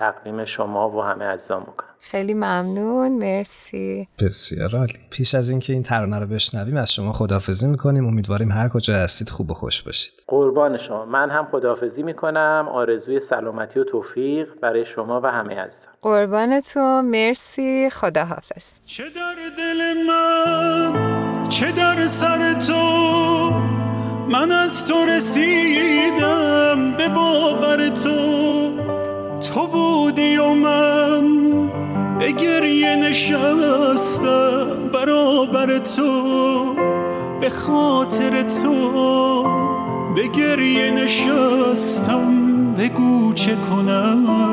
[0.01, 1.87] تقدیم شما و همه عزیزان می‌کنم.
[1.99, 4.07] خیلی ممنون مرسی.
[4.19, 4.99] بسیار عالی.
[5.09, 8.05] پیش از اینکه این ترانه رو بشنویم از شما خداحافظی می‌کنیم.
[8.05, 10.13] امیدواریم هر کجا هستید خوب و خوش باشید.
[10.27, 11.05] قربان شما.
[11.05, 12.67] من هم خداحافظی می‌کنم.
[12.71, 17.05] آرزوی سلامتی و توفیق برای شما و همه عزیزان قربانتون.
[17.05, 17.89] مرسی.
[17.89, 18.79] خداحافظ.
[18.85, 23.51] چه در دل من چه در سر تو
[24.29, 28.90] من از تو رسیدم به باور تو.
[29.41, 31.51] تو بودی و من
[32.19, 36.75] به گریه نشستم برابر تو
[37.41, 39.43] به خاطر تو
[40.15, 42.51] به گریه نشستم.
[42.75, 44.50] بگو چه کنم.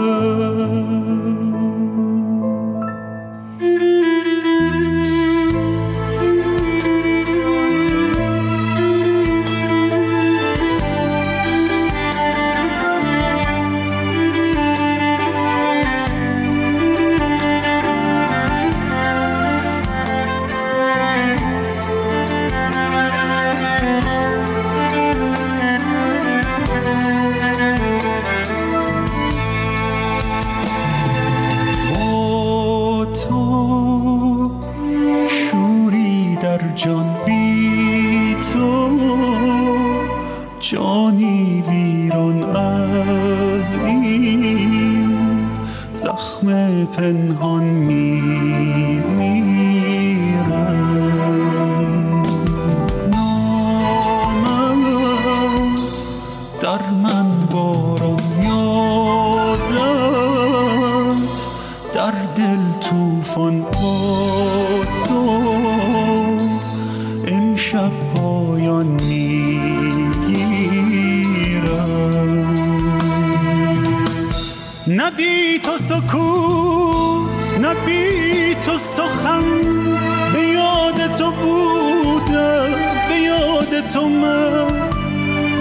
[83.92, 84.90] تو من.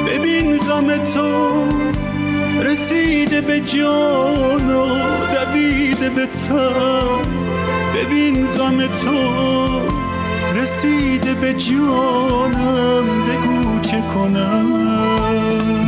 [0.08, 1.52] ببین غم تو.
[2.63, 4.88] رسیده به جان و
[5.34, 7.22] دویده به تن.
[7.96, 9.20] ببین غم تو.
[10.56, 13.04] رسیده به جانم.
[13.28, 15.87] بگو چه کنم.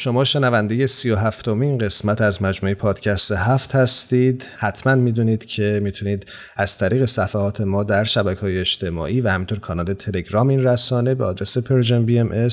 [0.00, 4.44] شما شنونده سی و هفتمین قسمت از مجموعه پادکست هفت هستید.
[4.58, 6.26] حتما می‌دونید که می‌تونید
[6.56, 11.24] از طریق صفحات ما در شبکه های اجتماعی و همینطور کانال تلگرام این رسانه به
[11.24, 12.48] آدرس پرژن بی ام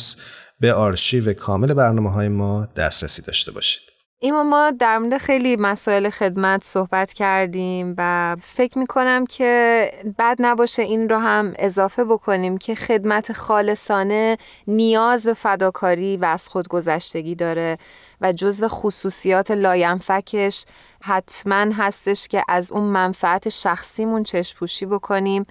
[0.60, 3.87] به آرشیو کامل برنامه های ما دسترسی داشته باشید.
[4.20, 10.82] ایمان ما در مورد خیلی مسائل خدمت صحبت کردیم و فکر می‌کنم که بد نباشه
[10.82, 14.38] این رو هم اضافه بکنیم که خدمت خالصانه
[14.68, 17.78] نیاز به فداکاری و از خودگذشتگی داره
[18.22, 20.66] و جزو خصوصیات لاینفکش
[21.04, 25.46] حتما هستش که از اون منفعت شخصیمون چشپوشی بکنیم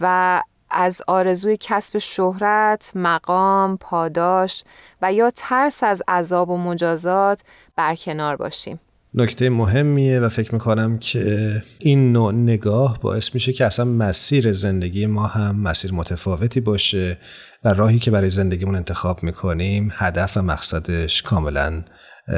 [0.00, 4.64] و از آرزوی کسب شهرت، مقام، پاداش
[5.02, 7.42] و یا ترس از عذاب و مجازات
[7.76, 8.80] برکنار باشیم.
[9.14, 15.06] نکته مهمیه و فکر می‌کنم که این نوع نگاه باعث میشه که اصلا مسیر زندگی
[15.06, 17.18] ما هم مسیر متفاوتی باشه
[17.64, 21.84] و راهی که برای زندگیمون انتخاب می‌کنیم هدف و مقصدش کاملا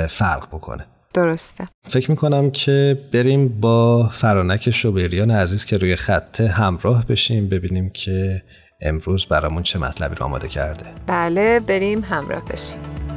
[0.08, 0.86] فرق بکنه.
[1.14, 1.68] درسته.
[1.88, 8.42] فکر می‌کنم که بریم با فرانک شوبریان عزیز که روی خط همراه بشیم ببینیم که
[8.80, 10.84] امروز برامون چه مطلبی رو آماده کرده.
[11.06, 13.07] بله بریم همراه بشیم.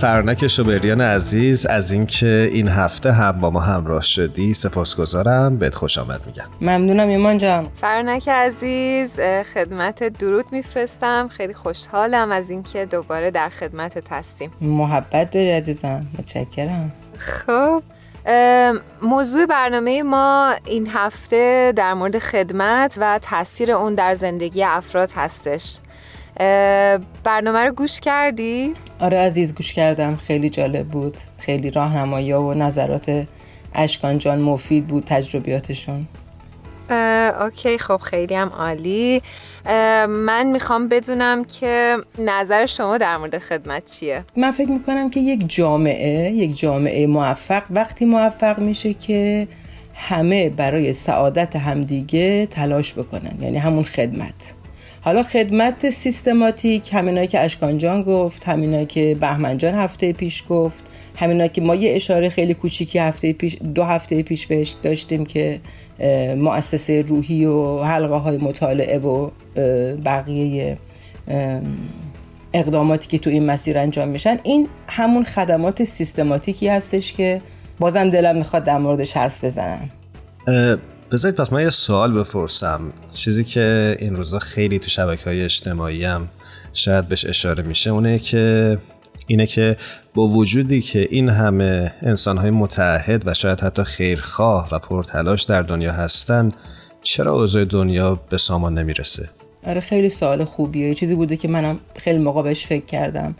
[0.00, 5.56] فرانک شوبریان عزیز از اینکه این هفته هم با ما همراه شدی سپاسگزارم.
[5.58, 6.44] بهت خوش آمد میگم.
[6.60, 7.68] ممنونم ایمان جان.
[7.80, 9.12] فرانک عزیز
[9.54, 11.28] خدمت درود میفرستم.
[11.28, 14.50] خیلی خوشحالم از اینکه دوباره در خدمت هستیم.
[14.60, 16.06] محبت داری عزیزم.
[16.18, 16.92] متشکرم.
[17.18, 17.82] خب
[19.02, 25.78] موضوع برنامه ما این هفته در مورد خدمت و تاثیر اون در زندگی افراد هستش.
[27.24, 30.14] برنامه رو گوش کردی؟ آره عزیز گوش کردم.
[30.14, 31.16] خیلی جالب بود.
[31.38, 33.26] خیلی راهنمایی و نظرات
[33.74, 36.06] اشکان جان مفید بود تجربیاتشون.
[37.40, 37.78] اوکی.
[37.78, 39.22] خب خیلی هم عالی.
[40.08, 45.44] من می‌خوام بدونم که نظر شما در مورد خدمت چیه؟ من فکر می‌کنم که یک
[45.48, 49.48] جامعه یک جامعه موفق وقتی موفق میشه که
[49.94, 53.36] همه برای سعادت همدیگه تلاش بکنن.
[53.40, 54.54] یعنی همون خدمت.
[55.06, 60.84] حالا خدمت سیستماتیک همینایی که اشکانجان گفت همینایی که بهمنجان هفته پیش گفت
[61.18, 65.60] همینایی که ما یه اشاره خیلی کوچیکی هفته پیش دو هفته پیش بهش داشتیم که
[66.36, 69.30] مؤسسه روحی و حلقه های مطالعه و
[70.04, 70.78] بقیه
[72.54, 74.38] اقداماتی که تو این مسیر انجام میشن.
[74.42, 77.40] این همون خدمات سیستماتیکی هستش که
[77.78, 79.90] بازم دلم می‌خواد در موردش حرف بزنم.
[81.12, 82.80] بذارید پس من یه سوال بپرسم.
[83.14, 86.28] چیزی که این روزا خیلی تو شبکه های اجتماعی هم
[86.72, 88.78] شاید بهش اشاره میشه اونه که
[89.26, 89.76] اینه که
[90.14, 95.62] با وجودی که این همه انسان های متحد و شاید حتی خیرخواه و پرتلاش در
[95.62, 96.48] دنیا هستن
[97.02, 99.28] چرا اوضاع دنیا به سامان نمی‌رسه؟
[99.66, 100.94] آره خیلی سوال خوبیه.
[100.94, 103.34] چیزی بوده که منم خیلی موقع بهش فکر کردم.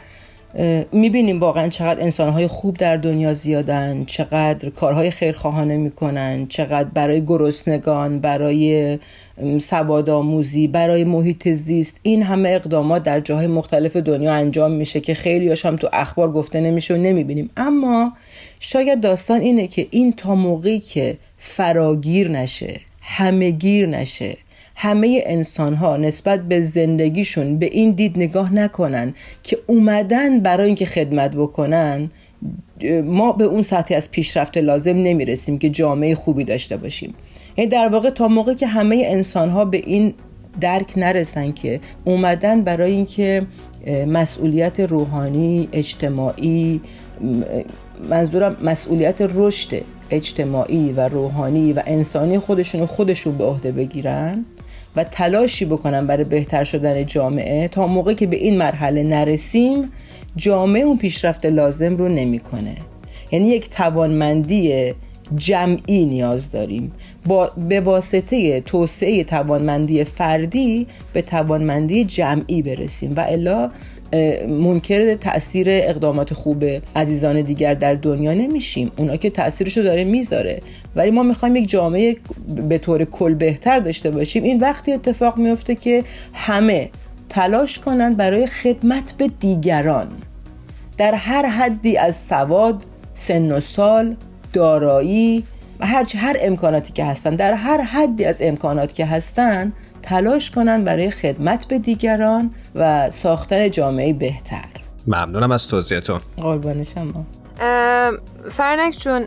[0.93, 8.21] می‌بینیم واقعا چقدر انسانهای خوب در دنیا زیادن چقدر کارهای خیرخواهانه می‌کنن چقدر برای گرسنگان
[8.21, 8.99] برای
[9.59, 12.01] سواد آموزی برای محیط زیست.
[12.03, 16.61] این همه اقدامات در جاهای مختلف دنیا انجام میشه که خیلی هم تو اخبار گفته
[16.61, 17.51] نمیشه و نمی‌بینیم.
[17.57, 18.13] اما
[18.61, 24.37] شاید داستان اینه که این تا موقعی که فراگیر نشه همهگیر نشه
[24.79, 30.87] همه انسان ها نسبت به زندگیشون به این دید نگاه نکنن که اومدن برای اینکه
[30.87, 32.11] خدمت بکنن
[33.05, 37.15] ما به اون سطحی از پیشرفت لازم نمی‌رسیم که جامعه خوبی داشته باشیم.
[37.57, 40.15] یعنی در واقع تا موقع که همه انسان ها به این
[40.61, 43.47] درک نرسن که اومدن برای اینکه
[44.07, 46.81] مسئولیت روحانی اجتماعی
[48.11, 54.45] منظورم مسئولیت رشد اجتماعی و روحانی و انسانی خودشون خودشون به عهده بگیرن
[54.97, 59.93] و تلاشی بکنم برای بهتر شدن جامعه تا موقعی که به این مرحله نرسیم
[60.37, 62.77] جامعه اون پیشرفت لازم رو نمی‌کنه.
[63.33, 64.93] یعنی یک توانمندی
[65.35, 66.93] جمعی نیاز داریم.
[67.27, 73.71] با به واسطه توسعه توانمندی فردی به توانمندی جمعی برسیم و الا
[74.49, 76.65] منکر تاثیر اقدامات خوب
[76.97, 78.91] عزیزان دیگر در دنیا نمیشیم.
[78.97, 80.61] اونا که تاثیرشو داره می‌ذاره.
[80.97, 82.17] ولی ما می‌خوایم یک جامعه
[82.69, 84.43] به طور کل بهتر داشته باشیم.
[84.43, 86.91] این وقتی اتفاق میفته که همه
[87.29, 90.09] تلاش کنند برای خدمت به دیگران.
[90.99, 92.85] در هر حدی از سواد
[93.15, 94.17] سن و سال
[94.53, 95.45] دارایی
[95.81, 99.73] و هر هر امکاناتی که هستن در هر حدی از امکاناتی که هستن
[100.03, 104.69] تلاش کنن برای خدمت به دیگران و ساختن جامعه بهتر.
[105.07, 106.21] ممنونم از توضیحتون.
[106.37, 107.25] قربان شما.
[108.51, 109.23] فرنک جون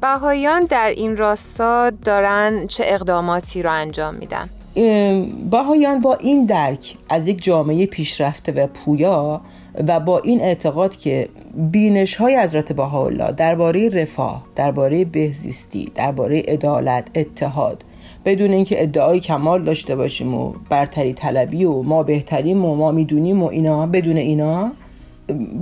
[0.00, 4.48] بهایان در این راستا دارن چه اقداماتی رو انجام میدن؟
[5.50, 9.40] باهایان با این درک از یک جامعه پیشرفته و پویا
[9.88, 17.08] و با این اعتقاد که بینش های حضرت بهاءالله درباره رفاه درباره بهزیستی درباره عدالت
[17.14, 17.84] اتحاد
[18.24, 23.42] بدون اینکه ادعای کمال داشته باشیم و برتری طلبی و ما بهتریم و ما می‌دونیم
[23.42, 24.72] و اینا بدون اینا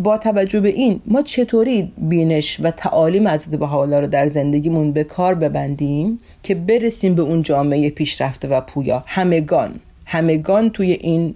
[0.03, 5.05] با توجه به این ما چطوری بینش و تعالیم حضرت بهاءالله رو در زندگیمون به
[5.05, 9.81] کار ببندیم که برسیم به اون جامعه پیشرفته و پویا؟ همگان.
[10.05, 11.35] همگان توی این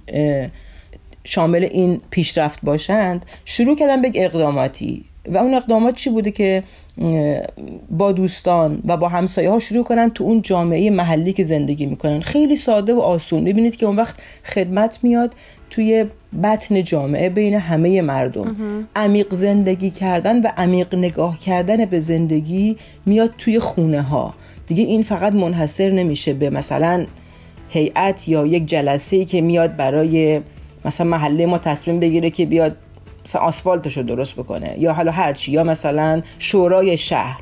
[1.25, 3.27] شامل این پیشرفت باشند.
[3.45, 5.05] شروع کردن به اقداماتی.
[5.29, 6.63] و اون اقدامات چی بوده که
[7.91, 12.21] با دوستان و با همسایه ها شروع کنن تو اون جامعه محلی که زندگی می‌کنن؟
[12.21, 13.45] خیلی ساده و آسون.
[13.45, 14.15] ببینید که اون وقت
[14.45, 15.35] خدمت میاد.
[15.73, 16.05] توی
[16.43, 18.57] بطن جامعه بین همه مردم.
[18.97, 24.35] عمیق زندگی کردن و عمیق نگاه کردن به زندگی میاد توی خونه ها.
[24.67, 27.07] دیگه این فقط منحصر نمیشه به مثلا
[27.69, 30.41] هیئت یا یک جلسه که میاد برای
[30.85, 32.77] مثلا محله ما تصمیم بگیره که بیاد
[33.25, 34.75] مثلا آسفالتش رو درست بکنه.
[34.79, 37.41] یا حالا هرچی یا مثلا شورای شهر.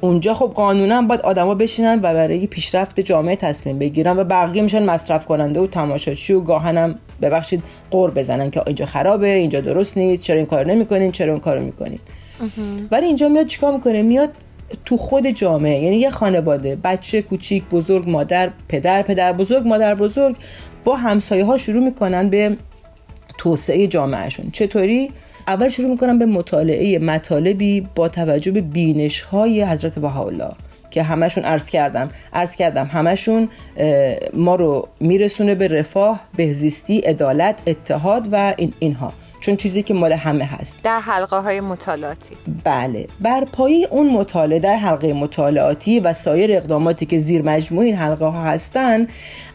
[0.00, 4.84] اونجا خب قانونا باید آدما بشینن و برای پیشرفت جامعه تصمیم بگیرن و بقیه میشن
[4.84, 10.22] مصرف کننده و تماشاچی و گاهنم ببخشید قور بزنن که اینجا خرابه اینجا درست نیست
[10.22, 11.98] چرا این کار نمی‌کنین چرا اون کارو می‌کنین.
[12.90, 14.30] ولی اینجا میاد چیکار می‌کنه؟ میاد
[14.84, 20.36] تو خود جامعه یعنی یه خانواده بچه کوچیک بزرگ مادر پدر پدر بزرگ مادر بزرگ
[20.84, 22.56] با همسایه ها شروع می‌کنن به
[23.38, 24.50] توسعه جامعهشون.
[24.50, 25.10] چطوری؟
[25.48, 30.52] اول شروع می‌کنم به مطالعه مطالبی با توجه به بینش های حضرت بهاءالله
[30.90, 32.08] که همشون عرض کردم.
[32.32, 33.48] عرض کردم همشون
[34.34, 39.12] ما رو میرسونه به رفاه بهزیستی عدالت اتحاد و این اینها.
[39.40, 40.78] چون چیزی که مال همه هست.
[40.82, 42.36] در حلقه های مطالعاتی.
[42.64, 43.06] بله.
[43.20, 48.24] بر پایه اون مطالعه در حلقه مطالعاتی و سایر اقداماتی که زیر مجموع این حلقه
[48.24, 49.06] ها هستن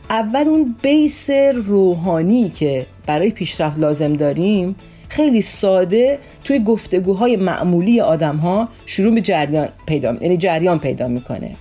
[0.10, 4.76] اول اون بیس روحانی که برای پیشرفت لازم داریم
[5.10, 11.52] خیلی ساده توی گفتگوهای معمولی آدم ها شروع به جریان پیدا یعنی جریان پیدا می‌کنه.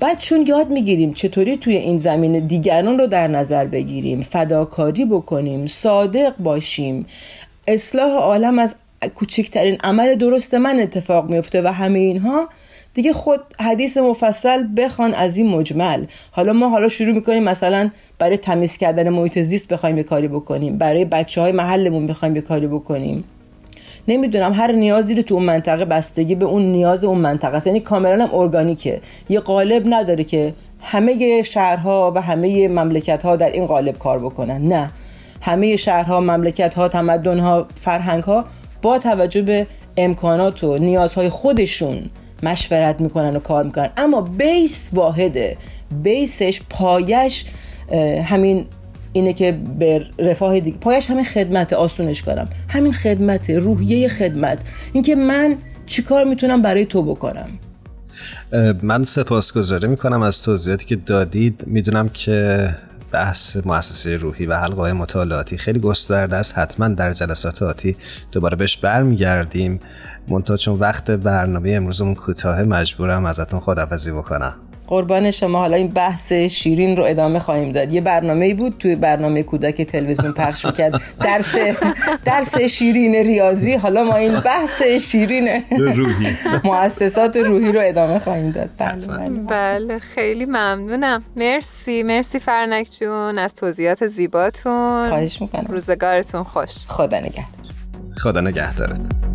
[0.00, 5.66] بعد چون یاد می‌گیریم چطوری توی این زمین دیگران رو در نظر بگیریم فداکاری بکنیم
[5.66, 7.06] صادق باشیم
[7.68, 8.74] اصلاح عالم از
[9.14, 12.48] کوچکترین عمل درست من اتفاق میفته و همه اینها
[12.98, 16.04] دیگه خود حدیث مفصل بخوان از این مجمل.
[16.30, 20.78] حالا ما حالا شروع می‌کنیم مثلا برای تمیز کردن محیط زیست بخوایم یه کاری بکنیم.
[20.78, 23.24] برای بچه های محلمون بخوایم یه کاری بکنیم.
[24.08, 27.66] نمی‌دونم هر نیازی رو تو اون منطقه بستگی به اون نیاز اون منطقه است.
[27.66, 29.00] یعنی کاملا هم ارگانیکه.
[29.28, 34.62] یه قالب نداره که همه شهرها و همه مملکت ها در این قالب کار بکنن.
[34.62, 34.90] نه.
[35.40, 38.44] همه شهرها مملکت ها تمدن ها فرهنگ ها
[38.82, 42.10] با توجه به امکانات و نیازهای خودشون
[42.42, 43.90] مشورت می‌کنن و کار می‌کنن.
[43.96, 45.56] اما بیس واحده
[46.02, 47.44] بیسش پایش
[48.24, 48.66] همین
[49.12, 54.58] اینه که به رفاه دیگه پایش همین خدمت آسونش کنم همین خدمت روحیه خدمت.
[54.92, 57.48] اینکه من چیکار می‌تونم برای تو بکنم؟
[58.82, 61.62] من سپاسگزاری می‌کنم از توضیحاتی که دادید.
[61.66, 62.68] می‌دونم که
[63.12, 65.56] بحث مؤسسه روحی و حلقه مطالعاتی.
[65.56, 66.58] خیلی گسترده است.
[66.58, 67.96] حتما در جلسات آتی
[68.32, 69.80] دوباره بهش برمیگردیم.
[70.28, 74.67] منتها چون وقت برنامه امروزمون کوتاه مجبورم ازتون خدافزی بکنم.
[74.88, 75.58] قربان شما.
[75.58, 77.92] حالا این بحث شیرین رو ادامه خواهیم داد.
[77.92, 81.00] یه برنامه ای بود توی برنامه کودک تلویزیون پخش می‌کرد.
[81.20, 81.54] درس
[82.24, 83.74] درس شیرین ریاضی.
[83.74, 86.36] حالا ما این بحث شیرین روحی.
[86.64, 88.70] مؤسسات روحی رو ادامه خواهیم داد.
[88.78, 89.28] بله, بله.
[89.28, 91.24] بله خیلی ممنونم.
[91.36, 92.02] مرسی.
[92.02, 95.08] مرسی فرنک جون از توضیحات زیباتون.
[95.08, 95.66] خواهش می‌کنم.
[95.68, 96.86] روزگارتون خوش.
[96.88, 97.44] خدا نگهدار.
[98.16, 99.27] خدا نگهدارت.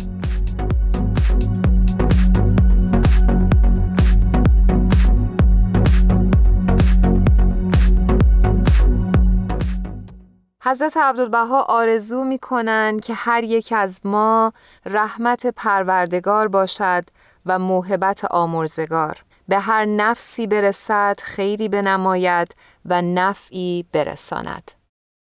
[10.66, 14.52] حضرت عبدالبها آرزو می کنند که هر یک از ما
[14.86, 17.04] رحمت پروردگار باشد
[17.46, 19.24] و موهبت آمرزگار.
[19.48, 22.54] به هر نفسی برسد خیری بنماید
[22.84, 24.70] و نفعی برساند.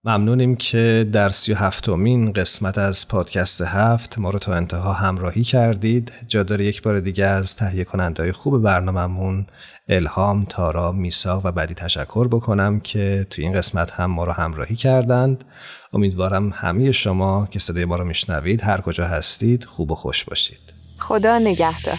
[0.05, 5.45] ممنونیم که در سی و هفتمین قسمت از پادکست هفت ما رو تا انتها همراهی
[5.45, 6.13] کردید.
[6.29, 9.47] جا داره یک بار دیگه از تهیه کننده خوب برنامهمون
[9.89, 14.77] الهام، تارا، میساق و بعدی تشکر بکنم که توی این قسمت هم ما رو همراهی
[14.77, 15.45] کردند.
[15.93, 20.61] امیدوارم همه شما که صدای ما رو میشنوید هر کجا هستید خوب و خوش باشید.
[20.99, 21.99] خدا نگهدار.